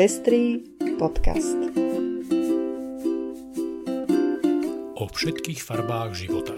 [0.00, 0.64] Pestrý
[0.96, 1.60] podcast.
[4.96, 6.56] O všetkých farbách života.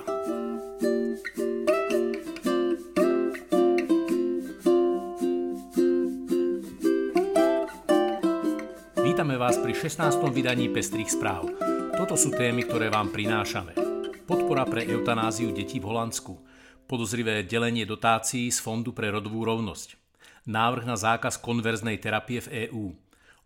[9.02, 10.22] Vítame vás pri 16.
[10.30, 11.50] vydaní Pestrých správ.
[11.98, 13.74] Toto sú témy, ktoré vám prinášame.
[14.22, 16.38] Podpora pre eutanáziu detí v Holandsku.
[16.86, 19.98] Podozrivé delenie dotácií z Fondu pre rodovú rovnosť
[20.46, 22.94] návrh na zákaz konverznej terapie v EÚ,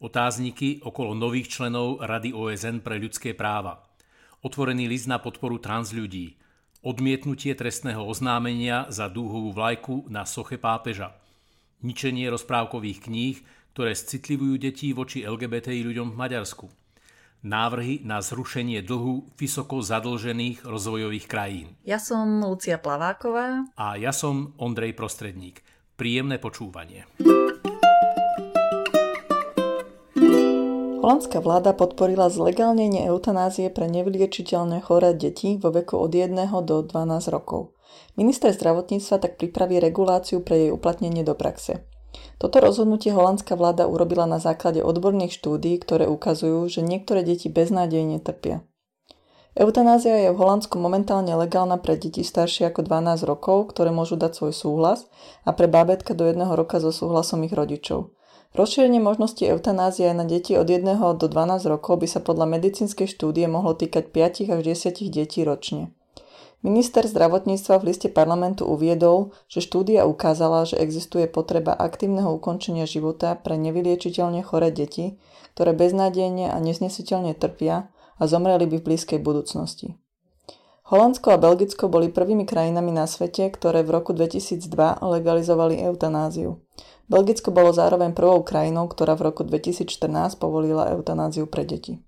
[0.03, 3.81] otázniky okolo nových členov Rady OSN pre ľudské práva,
[4.45, 6.37] otvorený list na podporu trans ľudí,
[6.85, 11.17] odmietnutie trestného oznámenia za dúhovú vlajku na soche pápeža,
[11.83, 13.37] ničenie rozprávkových kníh,
[13.73, 16.67] ktoré citlivujú detí voči LGBTI ľuďom v Maďarsku,
[17.45, 21.77] návrhy na zrušenie dlhu vysoko zadlžených rozvojových krajín.
[21.85, 23.69] Ja som Lucia Plaváková.
[23.77, 25.61] A ja som Ondrej Prostredník.
[25.97, 27.09] Príjemné počúvanie.
[31.07, 36.35] Holandská vláda podporila zlegálnenie eutanázie pre nevyliečiteľné choré deti vo veku od 1
[36.67, 37.79] do 12 rokov.
[38.19, 41.87] Minister zdravotníctva tak pripraví reguláciu pre jej uplatnenie do praxe.
[42.43, 48.19] Toto rozhodnutie holandská vláda urobila na základe odborných štúdií, ktoré ukazujú, že niektoré deti beznádejne
[48.19, 48.67] trpia.
[49.55, 54.43] Eutanázia je v Holandsku momentálne legálna pre deti staršie ako 12 rokov, ktoré môžu dať
[54.43, 55.07] svoj súhlas
[55.47, 58.11] a pre bábetka do 1 roka so súhlasom ich rodičov.
[58.55, 60.87] Rozšírenie možnosti eutanázie aj na deti od 1
[61.19, 65.97] do 12 rokov by sa podľa medicínskej štúdie mohlo týkať 5 až 10 detí ročne.
[66.67, 73.37] Minister zdravotníctva v liste parlamentu uviedol, že štúdia ukázala, že existuje potreba aktívneho ukončenia života
[73.37, 75.21] pre nevyliečiteľne choré deti,
[75.55, 80.01] ktoré beznádejne a neznesiteľne trpia a zomreli by v blízkej budúcnosti.
[80.87, 84.67] Holandsko a Belgicko boli prvými krajinami na svete, ktoré v roku 2002
[85.03, 86.63] legalizovali eutanáziu.
[87.07, 92.03] Belgicko bolo zároveň prvou krajinou, ktorá v roku 2014 povolila eutanáziu pre deti.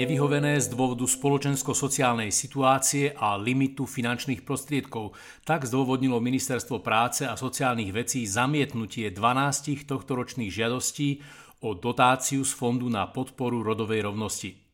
[0.00, 5.12] Nevyhovené z dôvodu spoločensko-sociálnej situácie a limitu finančných prostriedkov,
[5.44, 11.20] tak zdôvodnilo Ministerstvo práce a sociálnych vecí zamietnutie 12 tohtoročných žiadostí
[11.64, 14.69] o dotáciu z Fondu na podporu rodovej rovnosti.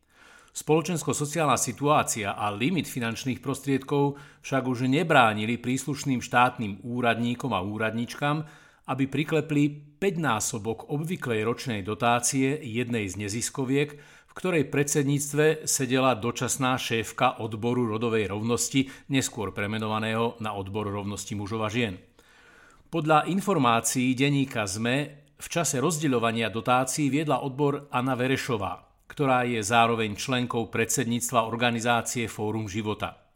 [0.56, 8.41] Spoločensko-sociálna situácia a limit finančných prostriedkov však už nebránili príslušným štátnym úradníkom a úradničkám,
[8.89, 16.81] aby priklepli 5 násobok obvyklej ročnej dotácie jednej z neziskoviek, v ktorej predsedníctve sedela dočasná
[16.81, 22.00] šéfka odboru rodovej rovnosti, neskôr premenovaného na odbor rovnosti mužov a žien.
[22.88, 24.97] Podľa informácií denníka ZME
[25.37, 32.67] v čase rozdeľovania dotácií viedla odbor Anna Verešová, ktorá je zároveň členkou predsedníctva organizácie Fórum
[32.67, 33.27] života.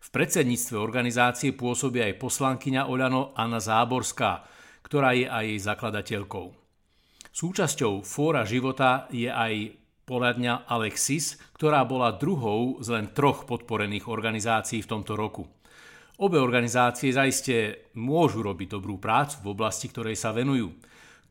[0.00, 4.46] V predsedníctve organizácie pôsobí aj poslankyňa Oľano Anna Záborská,
[4.86, 6.46] ktorá je aj jej zakladateľkou.
[7.34, 9.74] Súčasťou Fóra života je aj
[10.06, 15.44] poradňa Alexis, ktorá bola druhou z len troch podporených organizácií v tomto roku.
[16.16, 20.72] Obe organizácie zaiste môžu robiť dobrú prácu v oblasti, ktorej sa venujú.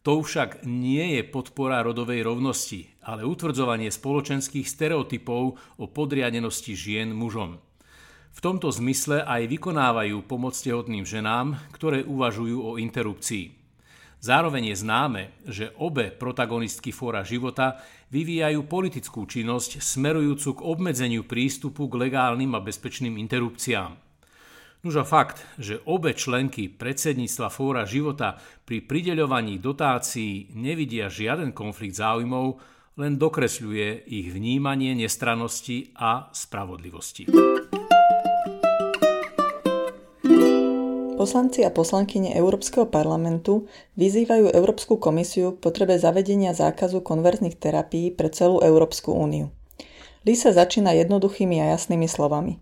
[0.06, 7.58] To však nie je podpora rodovej rovnosti, ale utvrdzovanie spoločenských stereotypov o podriadenosti žien mužom.
[8.30, 13.58] V tomto zmysle aj vykonávajú pomoc tehotným ženám, ktoré uvažujú o interrupcii.
[14.22, 17.82] Zároveň je známe, že obe protagonistky Fóra života
[18.14, 23.98] vyvíjajú politickú činnosť smerujúcu k obmedzeniu prístupu k legálnym a bezpečným interrupciám.
[24.86, 28.38] Nuž fakt, že obe členky predsedníctva Fóra života
[28.70, 32.62] pri prideľovaní dotácií nevidia žiaden konflikt záujmov,
[33.02, 37.26] len dokresľuje ich vnímanie nestrannosti a spravodlivosti.
[41.18, 43.66] Poslanci a poslankyne Európskeho parlamentu
[43.98, 49.50] vyzývajú Európsku komisiu k potrebe zavedenia zákazu konverzných terapií pre celú Európsku úniu.
[50.30, 52.62] Lisa začína jednoduchými a jasnými slovami.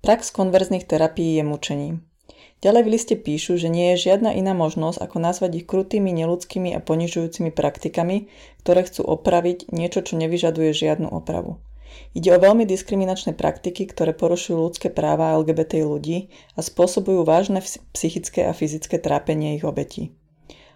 [0.00, 1.94] Prax konverzných terapií je mučením.
[2.64, 6.72] Ďalej v liste píšu, že nie je žiadna iná možnosť, ako nazvať ich krutými, neludskými
[6.72, 8.32] a ponižujúcimi praktikami,
[8.64, 11.60] ktoré chcú opraviť niečo, čo nevyžaduje žiadnu opravu.
[12.16, 17.60] Ide o veľmi diskriminačné praktiky, ktoré porušujú ľudské práva LGBT ľudí a spôsobujú vážne
[17.92, 20.16] psychické a fyzické trápenie ich obetí.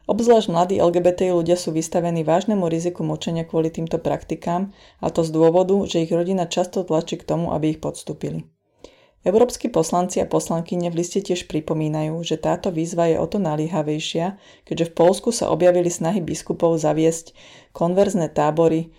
[0.04, 5.32] Obzvlášť mladí LGBT ľudia sú vystavení vážnemu riziku močenia kvôli týmto praktikám, a to z
[5.32, 8.53] dôvodu, že ich rodina často tlačí k tomu, aby ich podstúpili.
[9.25, 14.37] Európsky poslanci a poslankyne v liste tiež pripomínajú, že táto výzva je o to naliehavejšia,
[14.69, 17.32] keďže v Polsku sa objavili snahy biskupov zaviesť
[17.73, 18.93] konverzné tábory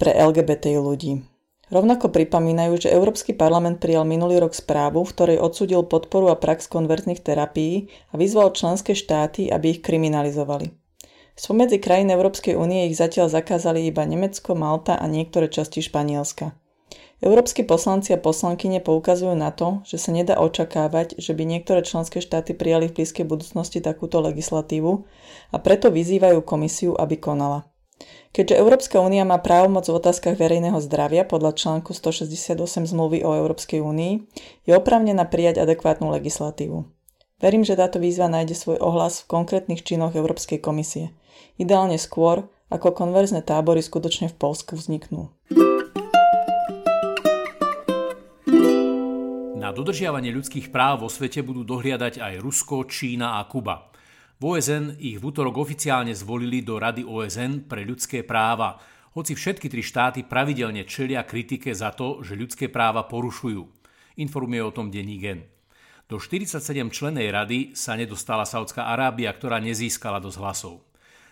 [0.00, 1.20] pre LGBT ľudí.
[1.68, 6.64] Rovnako pripomínajú, že Európsky parlament prijal minulý rok správu, v ktorej odsudil podporu a prax
[6.64, 10.72] konverzných terapií a vyzval členské štáty, aby ich kriminalizovali.
[11.36, 16.56] Spomedzi krajín Európskej únie ich zatiaľ zakázali iba Nemecko, Malta a niektoré časti Španielska.
[17.18, 22.22] Európsky poslanci a poslankyne poukazujú na to, že sa nedá očakávať, že by niektoré členské
[22.22, 25.02] štáty prijali v blízkej budúcnosti takúto legislatívu
[25.50, 27.66] a preto vyzývajú komisiu, aby konala.
[28.30, 32.54] Keďže Európska únia má právomoc v otázkach verejného zdravia podľa článku 168
[32.86, 34.22] zmluvy o Európskej únii,
[34.70, 36.86] je oprávnená prijať adekvátnu legislatívu.
[37.42, 41.14] Verím, že táto výzva nájde svoj ohlas v konkrétnych činoch Európskej komisie.
[41.58, 45.34] Ideálne skôr, ako konverzné tábory skutočne v Polsku vzniknú.
[49.68, 53.92] Na dodržiavanie ľudských práv vo svete budú dohliadať aj Rusko, Čína a Kuba.
[54.40, 58.80] V OSN ich v útorok oficiálne zvolili do Rady OSN pre ľudské práva,
[59.12, 63.60] hoci všetky tri štáty pravidelne čelia kritike za to, že ľudské práva porušujú.
[64.16, 65.44] Informuje o tom denní Gen.
[66.08, 70.87] Do 47 členej rady sa nedostala Saudská Arábia, ktorá nezískala dosť hlasov.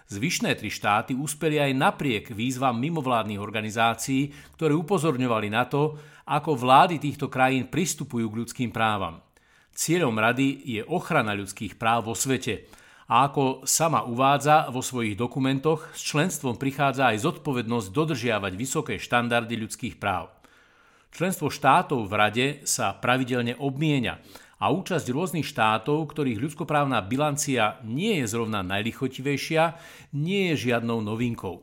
[0.06, 5.98] Zvyšné tri štáty uspeli aj napriek výzvam mimovládnych organizácií, ktoré upozorňovali na to,
[6.30, 9.18] ako vlády týchto krajín pristupujú k ľudským právam.
[9.74, 12.70] Cieľom rady je ochrana ľudských práv vo svete
[13.06, 19.54] a ako sama uvádza vo svojich dokumentoch, s členstvom prichádza aj zodpovednosť dodržiavať vysoké štandardy
[19.58, 20.30] ľudských práv.
[21.14, 24.22] Členstvo štátov v Rade sa pravidelne obmienia
[24.56, 29.76] a účasť rôznych štátov, ktorých ľudskoprávna bilancia nie je zrovna najlichotivejšia,
[30.16, 31.60] nie je žiadnou novinkou.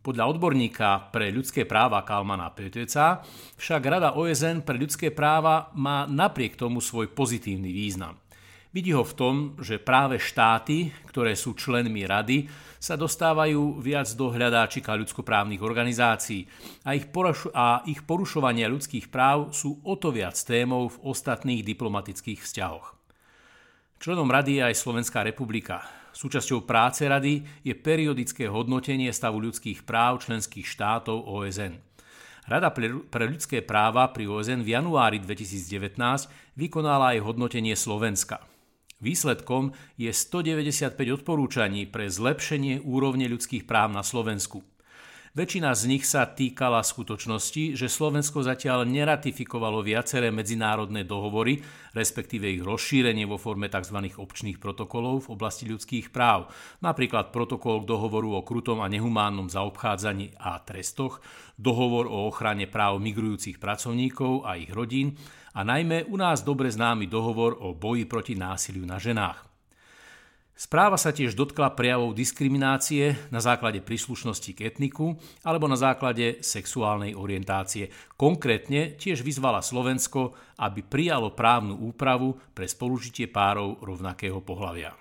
[0.00, 3.20] Podľa odborníka pre ľudské práva Kalmana Peteca
[3.60, 8.16] však Rada OSN pre ľudské práva má napriek tomu svoj pozitívny význam.
[8.70, 12.46] Vidí ho v tom, že práve štáty, ktoré sú členmi rady,
[12.78, 16.46] sa dostávajú viac do hľadáčika ľudskoprávnych organizácií
[16.86, 21.66] a ich, poruš- a ich porušovania ľudských práv sú o to viac témou v ostatných
[21.66, 22.94] diplomatických vzťahoch.
[23.98, 25.82] Členom rady je aj Slovenská republika.
[26.14, 31.74] Súčasťou práce rady je periodické hodnotenie stavu ľudských práv členských štátov OSN.
[32.46, 35.98] Rada pre ľudské práva pri OSN v januári 2019
[36.54, 38.49] vykonala aj hodnotenie Slovenska.
[39.00, 40.94] Výsledkom je 195
[41.24, 44.60] odporúčaní pre zlepšenie úrovne ľudských práv na Slovensku.
[45.30, 51.62] Väčšina z nich sa týkala skutočnosti, že Slovensko zatiaľ neratifikovalo viaceré medzinárodné dohovory,
[51.94, 54.10] respektíve ich rozšírenie vo forme tzv.
[54.10, 56.50] občných protokolov v oblasti ľudských práv,
[56.82, 61.22] napríklad protokol k dohovoru o krutom a nehumánnom zaobchádzaní a trestoch,
[61.54, 65.14] dohovor o ochrane práv migrujúcich pracovníkov a ich rodín
[65.54, 69.49] a najmä u nás dobre známy dohovor o boji proti násiliu na ženách.
[70.60, 77.16] Správa sa tiež dotkla prejavov diskriminácie na základe príslušnosti k etniku alebo na základe sexuálnej
[77.16, 77.88] orientácie.
[78.20, 84.92] Konkrétne tiež vyzvala Slovensko, aby prijalo právnu úpravu pre spolužitie párov rovnakého pohľavia.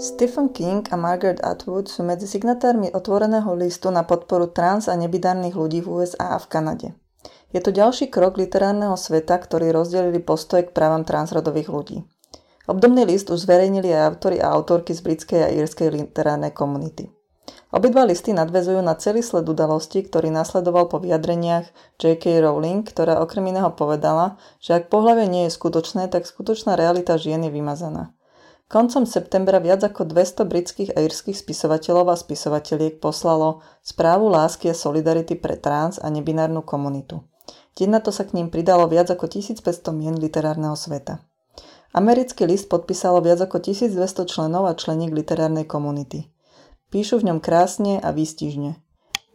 [0.00, 5.52] Stephen King a Margaret Atwood sú medzi signatármi otvoreného listu na podporu trans a nebydarných
[5.52, 6.88] ľudí v USA a v Kanade.
[7.48, 11.98] Je to ďalší krok literárneho sveta, ktorý rozdelili postoj k právam transrodových ľudí.
[12.68, 17.08] Obdobný list už zverejnili aj autory a autorky z britskej a írskej literárnej komunity.
[17.72, 22.44] Obidva listy nadvezujú na celý sled udalostí, ktorý nasledoval po vyjadreniach J.K.
[22.44, 27.40] Rowling, ktorá okrem iného povedala, že ak pohľavie nie je skutočné, tak skutočná realita žien
[27.44, 28.12] je vymazaná.
[28.68, 34.76] Koncom septembra viac ako 200 britských a írskych spisovateľov a spisovateľiek poslalo správu lásky a
[34.76, 37.24] solidarity pre trans a nebinárnu komunitu.
[37.76, 41.20] Deň na to sa k ním pridalo viac ako 1500 mien literárneho sveta.
[41.92, 46.28] Americký list podpísalo viac ako 1200 členov a členiek literárnej komunity.
[46.88, 48.80] Píšu v ňom krásne a výstižne.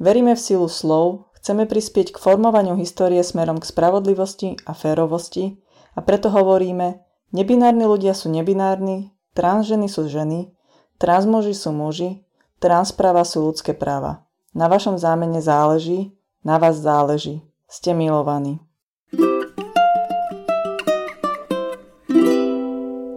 [0.01, 5.61] Veríme v silu slov, chceme prispieť k formovaniu histórie smerom k spravodlivosti a férovosti
[5.93, 10.49] a preto hovoríme, nebinárni ľudia sú nebinárni, transženy sú ženy,
[10.97, 12.25] transmuži sú muži,
[12.57, 14.25] transpráva sú ľudské práva.
[14.53, 16.13] Na vašom zámene záleží,
[16.45, 17.41] na vás záleží.
[17.73, 18.61] Ste milovaní.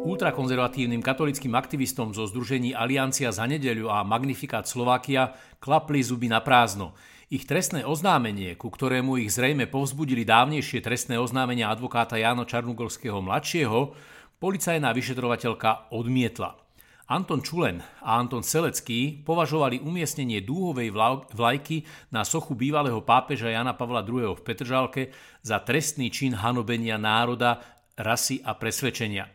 [0.08, 6.96] Ultrakonzervatívnym katolickým aktivistom zo Združení Aliancia za nedeľu a Magnifikát Slovakia klapli zuby na prázdno.
[7.28, 13.92] Ich trestné oznámenie, ku ktorému ich zrejme povzbudili dávnejšie trestné oznámenia advokáta Jáno Čarnugorského mladšieho,
[14.40, 16.65] policajná vyšetrovateľka odmietla.
[17.06, 20.90] Anton Čulen a Anton Selecký považovali umiestnenie dúhovej
[21.30, 24.34] vlajky na sochu bývalého pápeža Jana Pavla II.
[24.34, 27.62] v Petržalke za trestný čin hanobenia národa,
[27.94, 29.30] rasy a presvedčenia.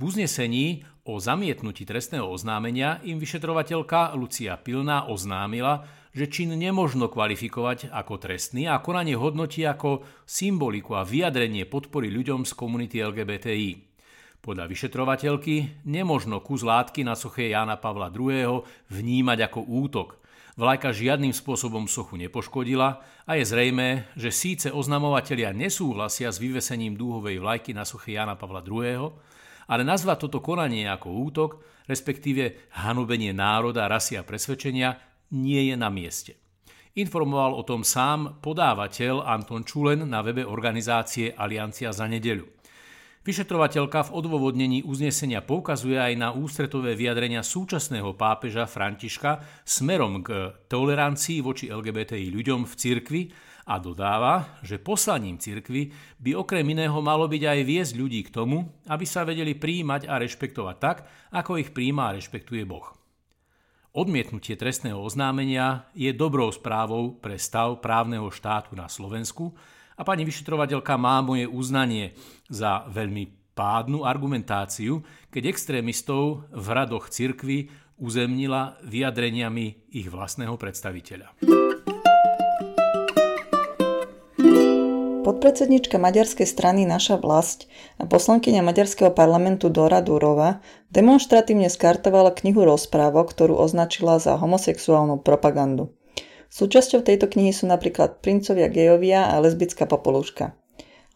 [0.00, 5.84] V uznesení o zamietnutí trestného oznámenia im vyšetrovateľka Lucia Pilná oznámila,
[6.16, 12.48] že čin nemožno kvalifikovať ako trestný a konanie hodnotí ako symboliku a vyjadrenie podpory ľuďom
[12.48, 13.89] z komunity LGBTI.
[14.40, 18.64] Podľa vyšetrovateľky nemožno kus látky na soche Jána Pavla II.
[18.88, 20.16] vnímať ako útok.
[20.56, 27.36] Vlajka žiadnym spôsobom sochu nepoškodila a je zrejmé, že síce oznamovatelia nesúhlasia s vyvesením dúhovej
[27.36, 29.12] vlajky na soche Jana Pavla II.,
[29.70, 31.50] ale nazvať toto konanie ako útok,
[31.86, 34.98] respektíve hanobenie národa, rasy a presvedčenia,
[35.36, 36.34] nie je na mieste.
[36.98, 42.59] Informoval o tom sám podávateľ Anton Čulen na webe organizácie Aliancia za nedeľu.
[43.20, 51.44] Vyšetrovateľka v odôvodnení uznesenia poukazuje aj na ústretové vyjadrenia súčasného pápeža Františka smerom k tolerancii
[51.44, 53.22] voči LGBTI ľuďom v cirkvi
[53.68, 58.64] a dodáva, že poslaním cirkvy by okrem iného malo byť aj viesť ľudí k tomu,
[58.88, 61.04] aby sa vedeli príjmať a rešpektovať tak,
[61.36, 62.88] ako ich príjma a rešpektuje Boh.
[63.92, 69.52] Odmietnutie trestného oznámenia je dobrou správou pre stav právneho štátu na Slovensku
[70.00, 72.16] a pani vyšetrovateľka má moje uznanie
[72.48, 77.68] za veľmi pádnu argumentáciu, keď extrémistov v radoch cirkvy
[78.00, 81.36] uzemnila vyjadreniami ich vlastného predstaviteľa.
[85.20, 87.68] Podpredsednička maďarskej strany Naša vlast
[88.00, 95.92] a poslankyňa maďarského parlamentu Dora Durova demonstratívne skartovala knihu rozprávok, ktorú označila za homosexuálnu propagandu.
[96.50, 100.58] Súčasťou tejto knihy sú napríklad princovia gejovia a lesbická popoluška.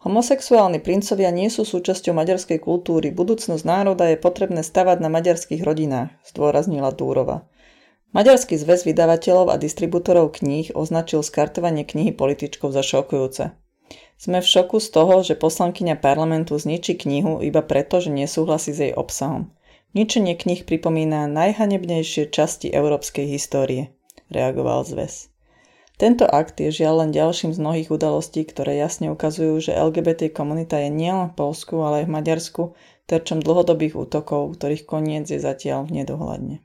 [0.05, 6.13] Homosexuálni princovia nie sú súčasťou maďarskej kultúry, budúcnosť národa je potrebné stavať na maďarských rodinách,
[6.23, 7.49] zdôraznila Dúrova.
[8.13, 13.51] Maďarský zväz vydavateľov a distribútorov kníh označil skartovanie knihy političkov za šokujúce.
[14.15, 18.79] Sme v šoku z toho, že poslankyňa parlamentu zničí knihu iba preto, že nesúhlasí s
[18.79, 19.51] jej obsahom.
[19.91, 23.94] Ničenie knih pripomína najhanebnejšie časti európskej histórie,
[24.29, 25.33] reagoval zväz.
[25.95, 30.75] Tento akt je žiaľ len ďalším z mnohých udalostí, ktoré jasne ukazujú, že LGBT komunita
[30.75, 32.63] je nielen v Polsku, ale aj v Maďarsku
[33.07, 36.59] terčom dlhodobých útokov, ktorých koniec je zatiaľ nedohľadne.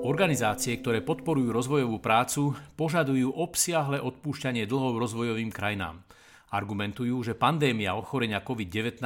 [0.00, 6.02] Organizácie, ktoré podporujú rozvojovú prácu, požadujú obsiahle odpúšťanie dlhov rozvojovým krajinám.
[6.50, 9.00] Argumentujú, že pandémia ochorenia COVID-19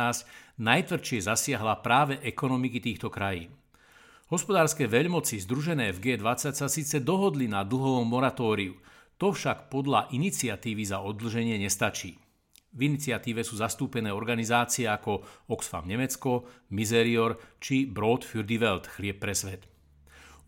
[0.58, 3.52] najtvrdšie zasiahla práve ekonomiky týchto krajín.
[4.32, 8.72] Hospodárske veľmoci združené v G20 sa síce dohodli na dlhovom moratóriu,
[9.20, 12.16] to však podľa iniciatívy za odlženie nestačí.
[12.72, 15.20] V iniciatíve sú zastúpené organizácie ako
[15.52, 19.68] Oxfam Nemecko, Miserior či Brot für die Welt, chlieb pre svet.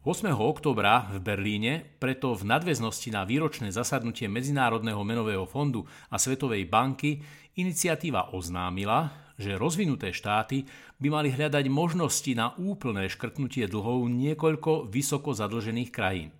[0.08, 0.24] 8.
[0.32, 7.20] oktobra v Berlíne preto v nadväznosti na výročné zasadnutie Medzinárodného menového fondu a Svetovej banky
[7.60, 10.64] iniciatíva oznámila, že rozvinuté štáty
[11.00, 16.32] by mali hľadať možnosti na úplné škrtnutie dlhov niekoľko vysoko zadlžených krajín.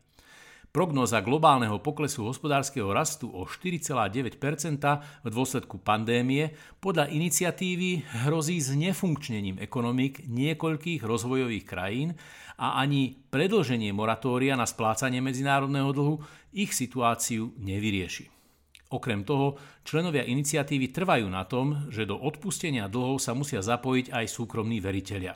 [0.76, 4.36] Prognoza globálneho poklesu hospodárskeho rastu o 4,9%
[5.24, 6.52] v dôsledku pandémie
[6.84, 12.12] podľa iniciatívy hrozí s nefunkčnením ekonomik niekoľkých rozvojových krajín
[12.60, 16.20] a ani predlženie moratória na splácanie medzinárodného dlhu
[16.52, 18.35] ich situáciu nevyrieši.
[18.86, 24.26] Okrem toho, členovia iniciatívy trvajú na tom, že do odpustenia dlhov sa musia zapojiť aj
[24.30, 25.34] súkromní veriteľia.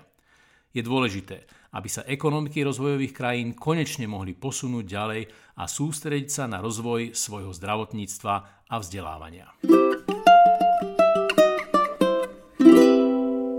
[0.71, 5.23] Je dôležité, aby sa ekonomiky rozvojových krajín konečne mohli posunúť ďalej
[5.59, 8.35] a sústrediť sa na rozvoj svojho zdravotníctva
[8.71, 9.51] a vzdelávania.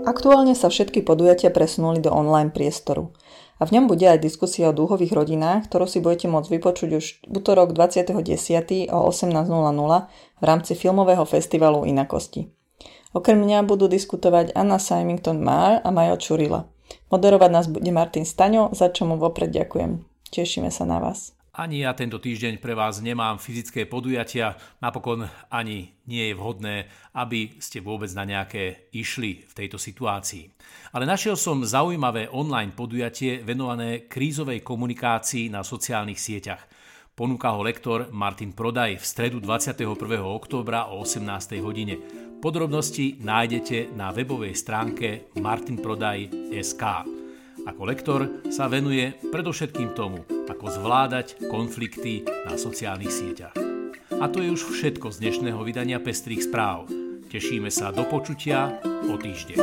[0.02, 3.14] Aktuálne sa všetky podujatia presunuli do online priestoru
[3.62, 7.04] a v ňom bude aj diskusia o dúhových rodinách, ktorú si budete môcť vypočuť už
[7.30, 8.90] útorok 20.10.
[8.90, 9.38] o 18.00
[10.42, 12.50] v rámci filmového festivalu Inakosti.
[13.14, 16.66] Okrem mňa budú diskutovať Anna Symington Marr a Majo Čurila.
[17.14, 20.02] Moderovať nás bude Martin Staňo, za čo mu vopred ďakujem.
[20.34, 21.36] Tešíme sa na vás.
[21.52, 27.60] Ani ja tento týždeň pre vás nemám fyzické podujatia, napokon ani nie je vhodné, aby
[27.60, 30.48] ste vôbec na nejaké išli v tejto situácii.
[30.96, 36.64] Ale našiel som zaujímavé online podujatie venované krízovej komunikácii na sociálnych sieťach.
[37.12, 39.92] Ponúka ho lektor Martin Prodaj v stredu 21.
[40.24, 41.60] októbra o 18.
[41.60, 42.00] hodine.
[42.40, 47.21] Podrobnosti nájdete na webovej stránke martinprodaj.sk.
[47.62, 53.54] Ako lektor sa venuje predovšetkým tomu, ako zvládať konflikty na sociálnych sieťach.
[54.18, 56.90] A to je už všetko z dnešného vydania Pestrých správ.
[57.30, 59.58] Tešíme sa do počutia o týždeň.